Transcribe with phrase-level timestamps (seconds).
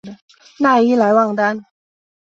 [0.57, 1.63] 讷伊莱旺丹。